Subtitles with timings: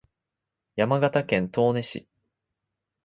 [0.77, 2.07] 山形県東根市